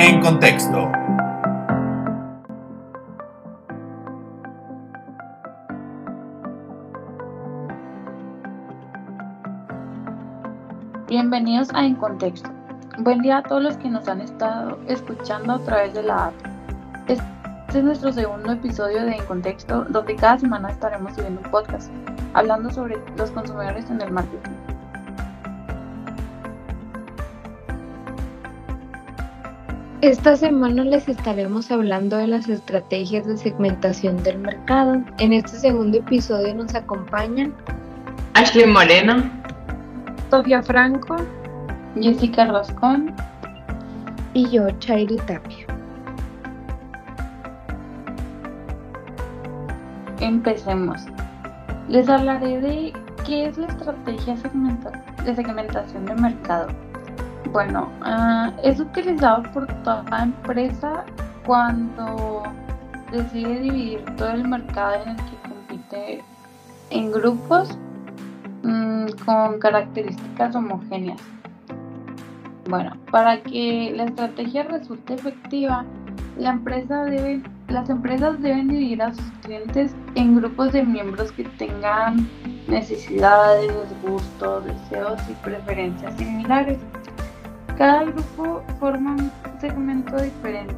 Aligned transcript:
En 0.00 0.20
contexto. 0.20 0.92
Bienvenidos 11.08 11.70
a 11.74 11.84
En 11.84 11.96
Contexto. 11.96 12.48
Buen 12.98 13.22
día 13.22 13.38
a 13.38 13.42
todos 13.42 13.60
los 13.60 13.76
que 13.78 13.88
nos 13.88 14.06
han 14.06 14.20
estado 14.20 14.78
escuchando 14.86 15.54
a 15.54 15.58
través 15.64 15.92
de 15.94 16.04
la 16.04 16.26
app. 16.26 16.34
Este 17.08 17.24
es 17.78 17.82
nuestro 17.82 18.12
segundo 18.12 18.52
episodio 18.52 19.04
de 19.04 19.16
En 19.16 19.24
Contexto, 19.24 19.84
donde 19.88 20.14
cada 20.14 20.38
semana 20.38 20.70
estaremos 20.70 21.16
subiendo 21.16 21.40
un 21.44 21.50
podcast 21.50 21.90
hablando 22.34 22.70
sobre 22.70 22.98
los 23.16 23.32
consumidores 23.32 23.90
en 23.90 24.00
el 24.00 24.12
marketing. 24.12 24.67
Esta 30.00 30.36
semana 30.36 30.84
les 30.84 31.08
estaremos 31.08 31.72
hablando 31.72 32.18
de 32.18 32.28
las 32.28 32.48
estrategias 32.48 33.26
de 33.26 33.36
segmentación 33.36 34.22
del 34.22 34.38
mercado. 34.38 35.02
En 35.18 35.32
este 35.32 35.58
segundo 35.58 35.98
episodio 35.98 36.54
nos 36.54 36.72
acompañan 36.76 37.52
Ashley 38.34 38.66
Moreno, 38.66 39.28
Sofía 40.30 40.62
Franco, 40.62 41.16
Jessica 42.00 42.44
Roscón 42.44 43.12
y 44.34 44.48
yo, 44.50 44.70
Chairi 44.78 45.16
Tapia. 45.16 45.66
Empecemos. 50.20 51.06
Les 51.88 52.08
hablaré 52.08 52.60
de 52.60 52.92
qué 53.26 53.46
es 53.46 53.58
la 53.58 53.66
estrategia 53.66 54.36
de 55.24 55.34
segmentación 55.34 56.06
de 56.06 56.14
mercado. 56.14 56.68
Bueno, 57.52 57.88
uh, 58.02 58.52
es 58.62 58.78
utilizado 58.78 59.42
por 59.52 59.66
toda 59.82 60.22
empresa 60.22 61.04
cuando 61.46 62.42
decide 63.10 63.60
dividir 63.60 64.04
todo 64.16 64.30
el 64.30 64.46
mercado 64.46 65.02
en 65.02 65.08
el 65.10 65.16
que 65.16 65.48
compite 65.48 66.24
en 66.90 67.12
grupos 67.12 67.76
mmm, 68.62 69.06
con 69.24 69.58
características 69.58 70.54
homogéneas. 70.54 71.20
Bueno, 72.68 72.92
para 73.10 73.40
que 73.40 73.94
la 73.96 74.04
estrategia 74.04 74.64
resulte 74.64 75.14
efectiva, 75.14 75.86
la 76.36 76.50
empresa 76.50 77.04
debe, 77.04 77.42
las 77.68 77.88
empresas 77.88 78.40
deben 78.42 78.68
dividir 78.68 79.02
a 79.02 79.14
sus 79.14 79.24
clientes 79.42 79.94
en 80.16 80.36
grupos 80.36 80.72
de 80.72 80.82
miembros 80.84 81.32
que 81.32 81.44
tengan 81.44 82.28
necesidades, 82.68 83.72
gustos, 84.02 84.66
deseos 84.66 85.18
y 85.30 85.32
preferencias 85.44 86.14
similares. 86.18 86.78
Cada 87.78 88.02
grupo 88.02 88.60
forma 88.80 89.12
un 89.12 89.30
segmento 89.60 90.16
diferente. 90.20 90.74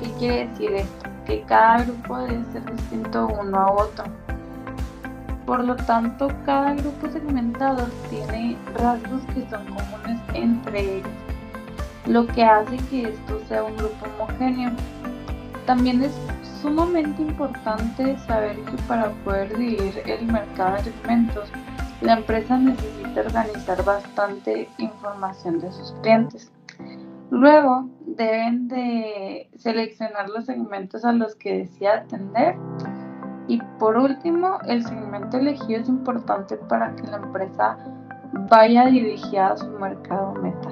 ¿Qué 0.00 0.08
quiere 0.20 0.46
decir 0.46 0.72
esto? 0.72 1.10
Que 1.26 1.42
cada 1.42 1.82
grupo 1.82 2.16
debe 2.16 2.44
ser 2.52 2.76
distinto 2.76 3.26
uno 3.26 3.58
a 3.58 3.72
otro. 3.72 4.04
Por 5.44 5.64
lo 5.64 5.74
tanto, 5.74 6.28
cada 6.46 6.74
grupo 6.74 7.10
segmentado 7.10 7.88
tiene 8.08 8.56
rasgos 8.76 9.20
que 9.34 9.50
son 9.50 9.64
comunes 9.66 10.20
entre 10.32 10.98
ellos, 10.98 11.10
lo 12.06 12.24
que 12.28 12.44
hace 12.44 12.76
que 12.88 13.08
esto 13.08 13.40
sea 13.48 13.64
un 13.64 13.76
grupo 13.76 14.06
homogéneo. 14.20 14.70
También 15.66 16.04
es 16.04 16.12
sumamente 16.62 17.20
importante 17.20 18.16
saber 18.28 18.56
que 18.60 18.76
para 18.86 19.10
poder 19.24 19.58
dividir 19.58 20.02
el 20.06 20.24
mercado 20.26 20.76
en 20.76 20.84
segmentos, 20.84 21.50
la 22.00 22.14
empresa 22.14 22.56
necesita 22.56 23.20
organizar 23.20 23.84
bastante 23.84 24.68
información 24.78 25.58
de 25.58 25.72
sus 25.72 25.92
clientes. 26.02 26.52
Luego 27.30 27.88
deben 28.06 28.68
de 28.68 29.50
seleccionar 29.56 30.30
los 30.30 30.46
segmentos 30.46 31.04
a 31.04 31.12
los 31.12 31.34
que 31.34 31.58
desea 31.58 31.98
atender. 31.98 32.54
Y 33.48 33.60
por 33.78 33.96
último, 33.96 34.58
el 34.66 34.84
segmento 34.84 35.38
elegido 35.38 35.80
es 35.80 35.88
importante 35.88 36.56
para 36.56 36.94
que 36.96 37.06
la 37.06 37.16
empresa 37.16 37.78
vaya 38.50 38.86
dirigida 38.86 39.52
a 39.52 39.56
su 39.56 39.68
mercado 39.70 40.34
meta. 40.34 40.68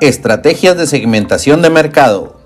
Estrategias 0.00 0.76
de 0.76 0.86
segmentación 0.86 1.62
de 1.62 1.70
mercado. 1.70 2.41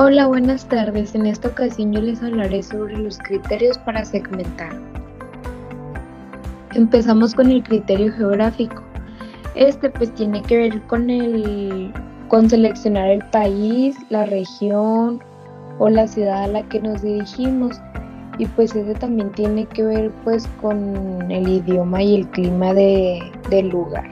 Hola, 0.00 0.28
buenas 0.28 0.64
tardes. 0.64 1.16
En 1.16 1.26
esta 1.26 1.48
ocasión 1.48 1.92
yo 1.92 2.00
les 2.00 2.22
hablaré 2.22 2.62
sobre 2.62 2.96
los 2.96 3.18
criterios 3.18 3.78
para 3.78 4.04
segmentar. 4.04 4.70
Empezamos 6.72 7.34
con 7.34 7.50
el 7.50 7.64
criterio 7.64 8.12
geográfico. 8.12 8.80
Este 9.56 9.90
pues 9.90 10.14
tiene 10.14 10.40
que 10.42 10.56
ver 10.56 10.82
con 10.82 11.10
el 11.10 11.92
con 12.28 12.48
seleccionar 12.48 13.10
el 13.10 13.24
país, 13.30 13.96
la 14.08 14.24
región 14.24 15.20
o 15.80 15.88
la 15.88 16.06
ciudad 16.06 16.44
a 16.44 16.46
la 16.46 16.62
que 16.68 16.78
nos 16.78 17.02
dirigimos 17.02 17.80
y 18.38 18.46
pues 18.46 18.76
ese 18.76 18.94
también 18.94 19.32
tiene 19.32 19.66
que 19.66 19.82
ver 19.82 20.12
pues 20.22 20.46
con 20.60 21.28
el 21.28 21.48
idioma 21.48 22.04
y 22.04 22.20
el 22.20 22.28
clima 22.28 22.72
de, 22.72 23.18
del 23.50 23.70
lugar. 23.70 24.06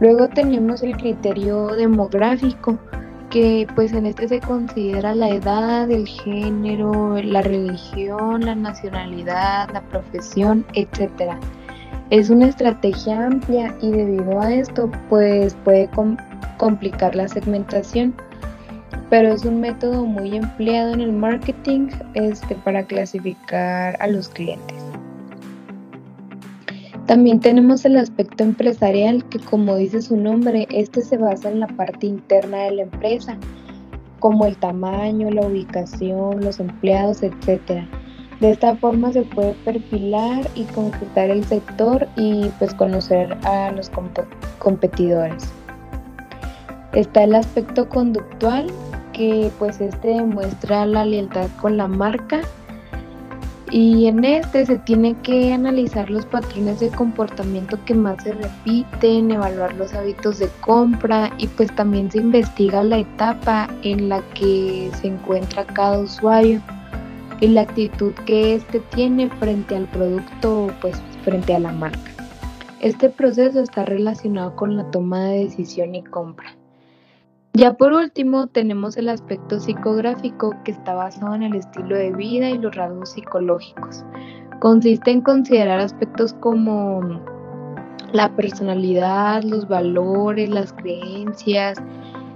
Luego 0.00 0.26
tenemos 0.28 0.82
el 0.82 0.96
criterio 0.96 1.66
demográfico 1.76 2.78
que 3.36 3.66
pues 3.74 3.92
en 3.92 4.06
este 4.06 4.28
se 4.28 4.40
considera 4.40 5.14
la 5.14 5.28
edad, 5.28 5.90
el 5.90 6.08
género, 6.08 7.20
la 7.22 7.42
religión, 7.42 8.46
la 8.46 8.54
nacionalidad, 8.54 9.68
la 9.74 9.82
profesión, 9.82 10.64
etc. 10.72 11.34
Es 12.08 12.30
una 12.30 12.48
estrategia 12.48 13.26
amplia 13.26 13.76
y 13.82 13.90
debido 13.90 14.40
a 14.40 14.54
esto 14.54 14.90
pues 15.10 15.54
puede 15.64 15.86
com 15.88 16.16
complicar 16.56 17.14
la 17.14 17.28
segmentación, 17.28 18.14
pero 19.10 19.28
es 19.28 19.44
un 19.44 19.60
método 19.60 20.06
muy 20.06 20.34
empleado 20.34 20.94
en 20.94 21.02
el 21.02 21.12
marketing 21.12 21.90
este, 22.14 22.54
para 22.54 22.84
clasificar 22.84 23.98
a 24.00 24.06
los 24.06 24.30
clientes. 24.30 24.85
También 27.06 27.38
tenemos 27.38 27.84
el 27.84 27.96
aspecto 27.98 28.42
empresarial 28.42 29.24
que 29.28 29.38
como 29.38 29.76
dice 29.76 30.02
su 30.02 30.16
nombre, 30.16 30.66
este 30.70 31.02
se 31.02 31.16
basa 31.16 31.50
en 31.50 31.60
la 31.60 31.68
parte 31.68 32.08
interna 32.08 32.64
de 32.64 32.72
la 32.72 32.82
empresa, 32.82 33.36
como 34.18 34.44
el 34.44 34.56
tamaño, 34.56 35.30
la 35.30 35.46
ubicación, 35.46 36.44
los 36.44 36.58
empleados, 36.58 37.22
etc. 37.22 37.84
De 38.40 38.50
esta 38.50 38.74
forma 38.74 39.12
se 39.12 39.22
puede 39.22 39.52
perfilar 39.64 40.48
y 40.56 40.64
concretar 40.64 41.30
el 41.30 41.44
sector 41.44 42.08
y 42.16 42.50
pues 42.58 42.74
conocer 42.74 43.36
a 43.44 43.70
los 43.70 43.88
comp 43.88 44.18
competidores. 44.58 45.48
Está 46.92 47.22
el 47.22 47.36
aspecto 47.36 47.88
conductual 47.88 48.66
que 49.12 49.52
pues 49.60 49.80
este 49.80 50.08
demuestra 50.08 50.84
la 50.86 51.04
lealtad 51.04 51.48
con 51.60 51.76
la 51.76 51.86
marca 51.86 52.40
y 53.70 54.06
en 54.06 54.24
este 54.24 54.64
se 54.64 54.78
tiene 54.78 55.14
que 55.22 55.52
analizar 55.52 56.08
los 56.08 56.24
patrones 56.26 56.80
de 56.80 56.88
comportamiento 56.90 57.78
que 57.84 57.94
más 57.94 58.22
se 58.22 58.32
repiten, 58.32 59.30
evaluar 59.30 59.74
los 59.74 59.92
hábitos 59.94 60.38
de 60.38 60.48
compra 60.60 61.32
y 61.38 61.48
pues 61.48 61.74
también 61.74 62.10
se 62.10 62.18
investiga 62.18 62.82
la 62.84 62.98
etapa 62.98 63.68
en 63.82 64.08
la 64.08 64.22
que 64.34 64.90
se 65.00 65.08
encuentra 65.08 65.64
cada 65.66 65.98
usuario 65.98 66.62
y 67.40 67.48
la 67.48 67.62
actitud 67.62 68.12
que 68.24 68.54
éste 68.54 68.80
tiene 68.94 69.28
frente 69.38 69.76
al 69.76 69.86
producto, 69.86 70.68
pues 70.80 71.00
frente 71.24 71.54
a 71.54 71.58
la 71.58 71.72
marca. 71.72 72.12
Este 72.80 73.08
proceso 73.08 73.60
está 73.60 73.84
relacionado 73.84 74.54
con 74.54 74.76
la 74.76 74.90
toma 74.90 75.24
de 75.24 75.44
decisión 75.44 75.94
y 75.94 76.04
compra. 76.04 76.54
Ya 77.56 77.72
por 77.72 77.94
último 77.94 78.48
tenemos 78.48 78.98
el 78.98 79.08
aspecto 79.08 79.58
psicográfico 79.58 80.54
que 80.62 80.72
está 80.72 80.92
basado 80.92 81.34
en 81.34 81.42
el 81.42 81.54
estilo 81.54 81.96
de 81.96 82.12
vida 82.12 82.50
y 82.50 82.58
los 82.58 82.76
rasgos 82.76 83.12
psicológicos. 83.12 84.04
Consiste 84.60 85.10
en 85.10 85.22
considerar 85.22 85.80
aspectos 85.80 86.34
como 86.34 87.18
la 88.12 88.28
personalidad, 88.36 89.42
los 89.42 89.66
valores, 89.68 90.50
las 90.50 90.74
creencias, 90.74 91.78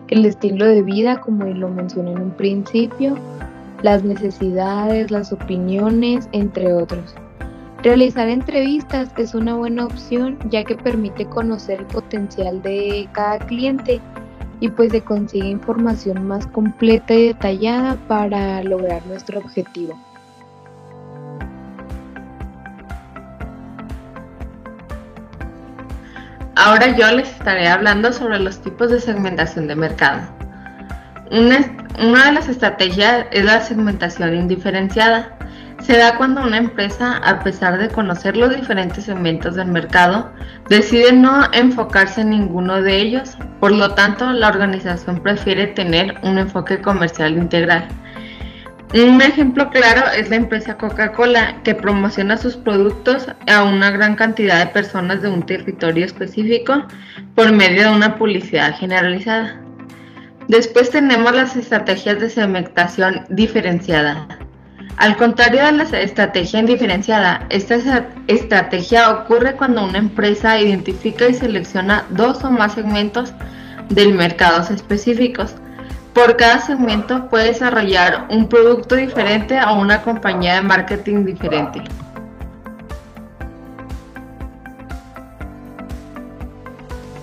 el 0.09 0.25
estilo 0.25 0.65
de 0.65 0.83
vida, 0.83 1.21
como 1.21 1.45
lo 1.45 1.69
mencioné 1.69 2.13
en 2.13 2.23
un 2.23 2.31
principio, 2.31 3.15
las 3.83 4.03
necesidades, 4.03 5.11
las 5.11 5.35
opiniones, 5.35 6.31
entre 6.33 6.73
otros. 6.73 7.15
Realizar 7.83 8.27
entrevistas 8.27 9.13
es 9.19 9.35
una 9.35 9.55
buena 9.55 9.85
opción 9.85 10.39
ya 10.49 10.65
que 10.65 10.77
permite 10.77 11.27
conocer 11.27 11.81
el 11.81 11.87
potencial 11.89 12.63
de 12.63 13.07
cada 13.13 13.39
cliente 13.41 14.01
y 14.61 14.69
pues 14.69 14.93
se 14.93 15.03
consigue 15.03 15.49
información 15.49 16.29
más 16.29 16.47
completa 16.47 17.15
y 17.15 17.29
detallada 17.29 17.97
para 18.07 18.63
lograr 18.63 19.05
nuestro 19.07 19.41
objetivo. 19.41 19.99
Ahora 26.63 26.95
yo 26.95 27.11
les 27.13 27.31
estaré 27.31 27.69
hablando 27.69 28.13
sobre 28.13 28.39
los 28.39 28.61
tipos 28.61 28.91
de 28.91 29.01
segmentación 29.01 29.67
de 29.67 29.77
mercado. 29.77 30.21
Una, 31.31 31.75
una 31.99 32.27
de 32.27 32.33
las 32.33 32.49
estrategias 32.49 33.25
es 33.31 33.47
la 33.47 33.63
segmentación 33.63 34.35
indiferenciada. 34.35 35.39
Se 35.83 35.97
da 35.97 36.17
cuando 36.17 36.43
una 36.43 36.59
empresa, 36.59 37.17
a 37.19 37.43
pesar 37.43 37.79
de 37.79 37.89
conocer 37.89 38.37
los 38.37 38.55
diferentes 38.55 39.05
segmentos 39.05 39.55
del 39.55 39.69
mercado, 39.69 40.31
decide 40.69 41.13
no 41.13 41.43
enfocarse 41.53 42.21
en 42.21 42.31
ninguno 42.31 42.83
de 42.83 42.99
ellos. 42.99 43.37
Por 43.61 43.73
lo 43.73 43.95
tanto, 43.95 44.31
la 44.33 44.49
organización 44.49 45.21
prefiere 45.21 45.69
tener 45.69 46.19
un 46.23 46.39
enfoque 46.39 46.81
comercial 46.81 47.37
integral. 47.37 47.89
Un 48.93 49.23
ejemplo 49.23 49.71
claro 49.71 50.03
es 50.17 50.31
la 50.31 50.37
empresa 50.37 50.77
Coca-Cola, 50.77 51.63
que 51.63 51.77
promociona 51.77 52.37
sus 52.37 52.57
productos 52.57 53.29
a 53.47 53.63
una 53.63 53.91
gran 53.93 54.17
cantidad 54.17 54.59
de 54.59 54.73
personas 54.73 55.23
de 55.23 55.29
un 55.29 55.47
territorio 55.47 56.05
específico 56.05 56.85
por 57.37 57.53
medio 57.53 57.85
de 57.85 57.97
una 57.97 58.17
publicidad 58.17 58.77
generalizada. 58.77 59.61
Después 60.49 60.91
tenemos 60.91 61.33
las 61.33 61.55
estrategias 61.55 62.19
de 62.19 62.31
segmentación 62.31 63.25
diferenciada. 63.29 64.40
Al 64.97 65.17
contrario 65.17 65.65
de 65.65 65.73
la 65.73 65.85
estrategia 65.85 66.61
indiferenciada, 66.61 67.47
esta 67.49 68.07
estrategia 68.27 69.11
ocurre 69.11 69.57
cuando 69.57 69.85
una 69.85 69.99
empresa 69.99 70.61
identifica 70.61 71.27
y 71.29 71.35
selecciona 71.35 72.05
dos 72.11 72.45
o 72.45 72.51
más 72.51 72.75
segmentos 72.75 73.33
del 73.89 74.15
mercado 74.15 74.63
específicos 74.73 75.55
por 76.13 76.37
cada 76.37 76.61
segmento 76.61 77.29
puede 77.29 77.49
desarrollar 77.49 78.27
un 78.31 78.49
producto 78.49 78.97
diferente 78.97 79.57
a 79.57 79.73
una 79.73 80.03
compañía 80.03 80.57
de 80.57 80.63
marketing 80.63 81.25
diferente. 81.25 81.83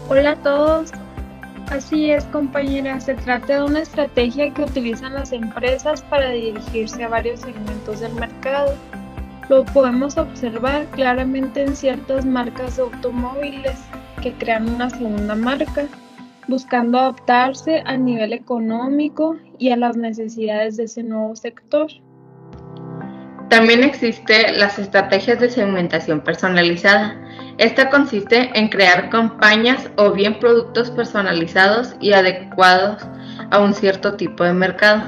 Hola 0.10 0.32
a 0.32 0.36
todos. 0.38 0.92
Así 1.70 2.12
es, 2.12 2.24
compañera. 2.26 3.00
Se 3.00 3.16
trata 3.16 3.56
de 3.56 3.64
una 3.64 3.80
estrategia 3.80 4.54
que 4.54 4.64
utilizan 4.64 5.14
las 5.14 5.34
empresas 5.34 6.02
para 6.02 6.30
dirigirse 6.30 7.04
a 7.04 7.10
varios 7.10 7.42
segmentos 7.42 8.00
del 8.00 8.14
mercado. 8.14 8.74
Lo 9.50 9.66
podemos 9.66 10.18
observar 10.18 10.86
claramente 10.88 11.64
en 11.64 11.76
ciertas 11.76 12.26
marcas 12.26 12.78
de 12.78 12.84
automóviles 12.84 13.78
que 14.22 14.34
crean 14.34 14.70
una 14.70 14.90
segunda 14.90 15.36
marca 15.36 15.88
buscando 16.48 16.98
adaptarse 17.00 17.84
a 17.86 17.98
nivel 17.98 18.34
económico 18.34 19.38
y 19.60 19.72
a 19.72 19.78
las 19.78 19.98
necesidades 19.98 20.78
de 20.78 20.86
ese 20.86 21.04
nuevo 21.04 21.36
sector. 21.36 21.88
También 23.50 23.84
existen 23.84 24.58
las 24.60 24.78
estrategias 24.80 25.40
de 25.40 25.50
segmentación 25.50 26.22
personalizada. 26.22 27.16
Esta 27.58 27.90
consiste 27.90 28.52
en 28.54 28.68
crear 28.70 29.10
campañas 29.10 29.90
o 29.96 30.12
bien 30.12 30.40
productos 30.40 30.92
personalizados 30.92 31.96
y 32.00 32.14
adecuados 32.14 33.04
a 33.50 33.60
un 33.60 33.74
cierto 33.74 34.16
tipo 34.16 34.44
de 34.44 34.54
mercado. 34.54 35.04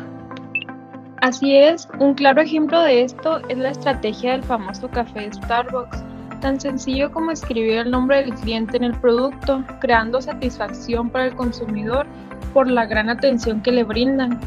Así 1.21 1.55
es, 1.55 1.87
un 1.99 2.13
claro 2.13 2.41
ejemplo 2.41 2.81
de 2.81 3.03
esto 3.03 3.41
es 3.49 3.57
la 3.57 3.69
estrategia 3.69 4.31
del 4.31 4.43
famoso 4.43 4.89
café 4.89 5.29
Starbucks, 5.31 6.03
Tan 6.41 6.59
sencillo 6.59 7.11
como 7.11 7.31
escribir 7.31 7.79
el 7.79 7.91
nombre 7.91 8.21
del 8.23 8.33
cliente 8.33 8.77
en 8.77 8.85
el 8.85 8.93
producto, 8.93 9.63
creando 9.81 10.21
satisfacción 10.21 11.09
para 11.09 11.25
el 11.25 11.35
consumidor 11.35 12.07
por 12.53 12.69
la 12.69 12.85
gran 12.85 13.09
atención 13.09 13.61
que 13.61 13.73
le 13.73 13.83
brindan. 13.83 14.39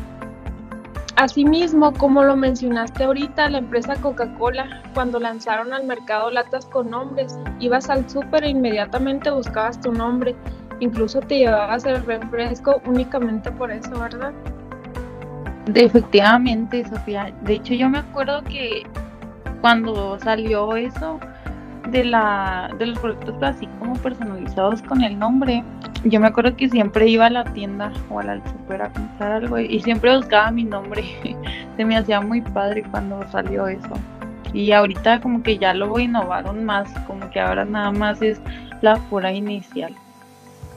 Asimismo, 1.17 1.93
como 1.93 2.23
lo 2.23 2.37
mencionaste 2.37 3.05
ahorita, 3.05 3.51
la 3.51 3.59
empresa 3.59 3.97
Coca-Cola, 3.97 4.83
cuando 4.95 5.21
lanzaron 5.21 5.73
al 5.73 5.85
mercado 5.85 6.31
latas 6.31 6.65
con 6.67 6.91
nombres, 6.91 7.39
ibas 7.61 7.91
al 7.91 8.09
súper 8.09 8.45
e 8.45 8.49
inmediatamente 8.49 9.31
buscabas 9.31 9.79
tu 9.81 9.93
nombre, 9.93 10.35
incluso 10.81 11.21
te 11.21 11.39
llevabas 11.39 11.85
el 11.85 12.03
refresco 12.05 12.81
únicamente 12.87 13.53
por 13.53 13.71
eso, 13.71 13.91
¿verdad? 13.91 14.33
Efectivamente, 15.75 16.85
Sofía. 16.89 17.33
De 17.43 17.55
hecho, 17.55 17.75
yo 17.75 17.91
me 17.91 17.99
acuerdo 17.99 18.43
que 18.45 18.83
cuando 19.61 20.19
salió 20.19 20.75
eso, 20.77 21.21
de, 21.91 22.05
la, 22.05 22.71
de 22.79 22.87
los 22.87 22.99
productos 22.99 23.35
así 23.43 23.67
como 23.79 23.95
personalizados 23.95 24.83
con 24.83 25.03
el 25.03 25.19
nombre, 25.19 25.63
yo 26.05 26.21
me 26.21 26.27
acuerdo 26.27 26.57
que 26.57 26.69
siempre 26.69 27.09
iba 27.09 27.27
a 27.27 27.31
la 27.31 27.45
tienda 27.45 27.93
o 28.11 28.21
a 28.21 28.25
la 28.25 28.37
super 28.47 28.83
a 28.83 28.93
comprar 28.93 29.33
algo 29.33 29.59
y 29.59 29.81
siempre 29.81 30.17
buscaba 30.17 30.51
mi 30.51 30.65
nombre. 30.65 31.05
Se 31.77 31.85
me 31.85 31.97
hacía 31.97 32.21
muy 32.21 32.41
padre 32.41 32.83
cuando 32.91 33.25
salió 33.31 33.69
eso. 33.69 33.95
Y 34.53 34.73
ahorita 34.73 35.21
como 35.21 35.43
que 35.43 35.59
ya 35.59 35.73
lo 35.73 35.99
innovaron 35.99 36.65
más, 36.65 36.91
como 37.07 37.31
que 37.31 37.41
ahora 37.41 37.65
nada 37.65 37.91
más 37.91 38.21
es 38.21 38.41
la 38.83 38.97
pura 38.97 39.33
inicial. 39.33 39.95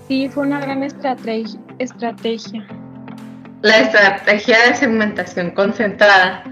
Sí, 0.08 0.30
fue 0.30 0.44
una 0.44 0.60
gran 0.60 0.84
estrategia. 0.84 1.60
estrategia. 1.80 2.66
La 3.62 3.80
estrategia 3.80 4.58
de 4.68 4.76
segmentación 4.76 5.52
concentrada 5.52 6.44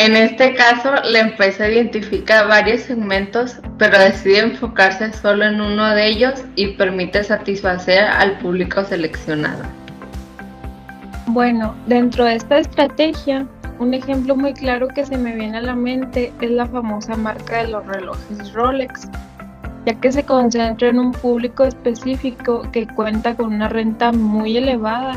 en 0.00 0.16
este 0.16 0.54
caso, 0.54 0.94
la 1.04 1.18
empresa 1.18 1.68
identifica 1.68 2.44
varios 2.44 2.80
segmentos, 2.80 3.56
pero 3.76 3.98
decide 3.98 4.38
enfocarse 4.38 5.12
solo 5.12 5.44
en 5.44 5.60
uno 5.60 5.90
de 5.90 6.08
ellos 6.08 6.42
y 6.56 6.68
permite 6.68 7.22
satisfacer 7.22 8.04
al 8.04 8.38
público 8.38 8.82
seleccionado. 8.82 9.62
Bueno, 11.26 11.74
dentro 11.86 12.24
de 12.24 12.36
esta 12.36 12.60
estrategia, 12.60 13.46
un 13.78 13.92
ejemplo 13.92 14.34
muy 14.34 14.54
claro 14.54 14.88
que 14.88 15.04
se 15.04 15.18
me 15.18 15.34
viene 15.34 15.58
a 15.58 15.60
la 15.60 15.76
mente 15.76 16.32
es 16.40 16.50
la 16.50 16.66
famosa 16.66 17.14
marca 17.16 17.58
de 17.58 17.68
los 17.68 17.86
relojes 17.86 18.54
Rolex, 18.54 19.06
ya 19.84 19.92
que 20.00 20.12
se 20.12 20.24
concentra 20.24 20.88
en 20.88 20.98
un 20.98 21.12
público 21.12 21.64
específico 21.64 22.62
que 22.72 22.86
cuenta 22.86 23.34
con 23.34 23.52
una 23.52 23.68
renta 23.68 24.12
muy 24.12 24.56
elevada 24.56 25.12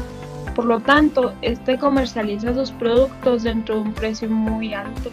por 0.55 0.65
lo 0.65 0.79
tanto, 0.79 1.33
este 1.41 1.77
comercializa 1.77 2.53
sus 2.53 2.71
productos 2.71 3.43
dentro 3.43 3.75
de 3.75 3.81
un 3.81 3.93
precio 3.93 4.29
muy 4.29 4.73
alto. 4.73 5.11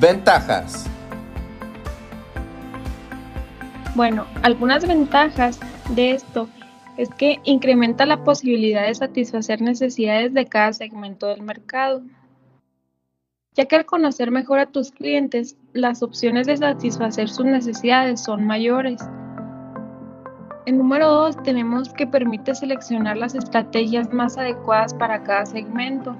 Ventajas. 0.00 0.86
Bueno, 3.94 4.26
algunas 4.42 4.86
ventajas 4.86 5.60
de 5.90 6.12
esto 6.12 6.48
es 6.96 7.08
que 7.10 7.40
incrementa 7.44 8.04
la 8.04 8.24
posibilidad 8.24 8.86
de 8.86 8.94
satisfacer 8.94 9.60
necesidades 9.60 10.34
de 10.34 10.46
cada 10.46 10.72
segmento 10.72 11.28
del 11.28 11.42
mercado, 11.42 12.02
ya 13.54 13.66
que 13.66 13.76
al 13.76 13.86
conocer 13.86 14.30
mejor 14.30 14.58
a 14.58 14.66
tus 14.66 14.90
clientes, 14.90 15.56
las 15.72 16.02
opciones 16.02 16.46
de 16.46 16.56
satisfacer 16.56 17.28
sus 17.28 17.46
necesidades 17.46 18.22
son 18.22 18.44
mayores. 18.44 19.00
En 20.64 20.78
número 20.78 21.08
2 21.08 21.42
tenemos 21.42 21.92
que 21.92 22.06
permite 22.06 22.54
seleccionar 22.54 23.16
las 23.16 23.34
estrategias 23.34 24.12
más 24.12 24.38
adecuadas 24.38 24.94
para 24.94 25.20
cada 25.24 25.44
segmento, 25.44 26.16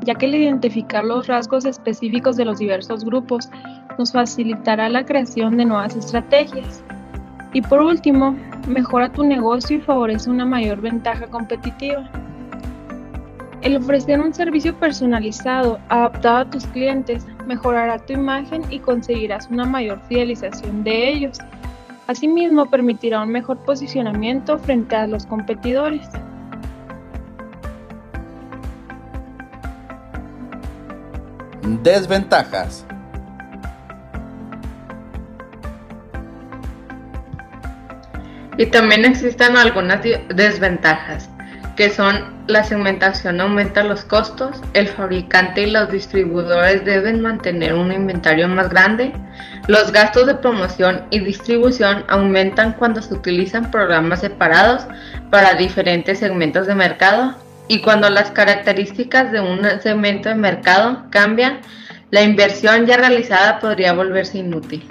ya 0.00 0.14
que 0.14 0.24
el 0.24 0.34
identificar 0.34 1.04
los 1.04 1.26
rasgos 1.26 1.66
específicos 1.66 2.36
de 2.36 2.46
los 2.46 2.58
diversos 2.58 3.04
grupos 3.04 3.50
nos 3.98 4.12
facilitará 4.12 4.88
la 4.88 5.04
creación 5.04 5.58
de 5.58 5.66
nuevas 5.66 5.94
estrategias. 5.94 6.82
Y 7.52 7.60
por 7.60 7.82
último, 7.82 8.34
mejora 8.66 9.12
tu 9.12 9.24
negocio 9.24 9.76
y 9.76 9.80
favorece 9.80 10.30
una 10.30 10.46
mayor 10.46 10.80
ventaja 10.80 11.26
competitiva. 11.26 12.08
El 13.60 13.76
ofrecer 13.76 14.20
un 14.20 14.32
servicio 14.32 14.74
personalizado 14.74 15.78
adaptado 15.90 16.38
a 16.38 16.50
tus 16.50 16.66
clientes 16.68 17.26
mejorará 17.46 17.98
tu 17.98 18.14
imagen 18.14 18.62
y 18.70 18.78
conseguirás 18.78 19.48
una 19.50 19.66
mayor 19.66 20.00
fidelización 20.08 20.82
de 20.82 21.10
ellos 21.10 21.38
Asimismo, 22.06 22.66
permitirá 22.66 23.20
un 23.22 23.30
mejor 23.30 23.58
posicionamiento 23.58 24.58
frente 24.58 24.94
a 24.94 25.06
los 25.06 25.26
competidores. 25.26 26.08
Desventajas. 31.82 32.86
Y 38.58 38.66
también 38.66 39.04
existen 39.04 39.56
algunas 39.56 40.00
desventajas, 40.28 41.28
que 41.76 41.90
son 41.90 42.36
la 42.46 42.62
segmentación 42.62 43.40
aumenta 43.40 43.82
los 43.82 44.04
costos, 44.04 44.62
el 44.72 44.86
fabricante 44.88 45.62
y 45.62 45.70
los 45.70 45.90
distribuidores 45.90 46.84
deben 46.84 47.20
mantener 47.20 47.74
un 47.74 47.90
inventario 47.90 48.46
más 48.48 48.70
grande, 48.70 49.12
los 49.66 49.92
gastos 49.92 50.26
de 50.26 50.34
promoción 50.34 51.04
y 51.10 51.18
distribución 51.18 52.04
aumentan 52.08 52.72
cuando 52.72 53.02
se 53.02 53.14
utilizan 53.14 53.70
programas 53.70 54.20
separados 54.20 54.86
para 55.30 55.54
diferentes 55.54 56.20
segmentos 56.20 56.66
de 56.66 56.74
mercado 56.74 57.34
y 57.68 57.80
cuando 57.80 58.08
las 58.10 58.30
características 58.30 59.32
de 59.32 59.40
un 59.40 59.62
segmento 59.80 60.28
de 60.28 60.36
mercado 60.36 61.04
cambian, 61.10 61.60
la 62.10 62.22
inversión 62.22 62.86
ya 62.86 62.96
realizada 62.96 63.58
podría 63.58 63.92
volverse 63.92 64.38
inútil. 64.38 64.86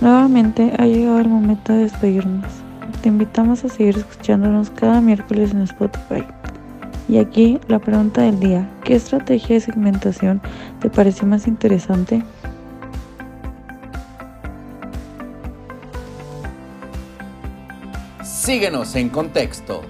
Nuevamente 0.00 0.72
ha 0.78 0.84
llegado 0.84 1.20
el 1.20 1.28
momento 1.28 1.72
de 1.72 1.84
despedirnos 1.84 2.65
te 3.06 3.10
invitamos 3.10 3.64
a 3.64 3.68
seguir 3.68 3.98
escuchándonos 3.98 4.70
cada 4.70 5.00
miércoles 5.00 5.52
en 5.52 5.60
Spotify. 5.62 6.26
Y 7.08 7.18
aquí 7.18 7.60
la 7.68 7.78
pregunta 7.78 8.22
del 8.22 8.40
día, 8.40 8.68
¿qué 8.82 8.96
estrategia 8.96 9.54
de 9.54 9.60
segmentación 9.60 10.42
te 10.80 10.90
pareció 10.90 11.24
más 11.24 11.46
interesante? 11.46 12.24
Síguenos 18.24 18.96
en 18.96 19.08
contexto. 19.08 19.82